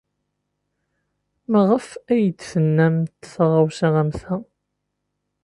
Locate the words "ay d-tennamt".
2.11-3.19